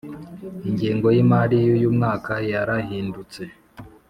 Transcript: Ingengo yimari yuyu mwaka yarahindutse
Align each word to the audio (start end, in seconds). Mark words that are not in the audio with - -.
Ingengo 0.69 1.07
yimari 1.15 1.57
yuyu 1.65 1.89
mwaka 1.97 2.33
yarahindutse 2.51 3.41